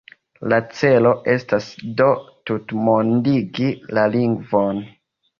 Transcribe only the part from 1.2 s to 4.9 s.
estas do tutmondigi la lingvon.